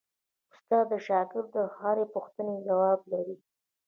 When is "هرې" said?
1.77-2.05